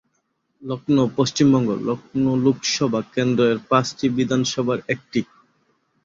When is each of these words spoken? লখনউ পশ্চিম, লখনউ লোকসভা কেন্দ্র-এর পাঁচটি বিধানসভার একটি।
লখনউ 0.63 1.03
পশ্চিম, 1.17 1.47
লখনউ 1.81 2.31
লোকসভা 2.43 2.99
কেন্দ্র-এর 3.13 3.59
পাঁচটি 3.69 4.05
বিধানসভার 4.17 4.79
একটি। 4.87 5.21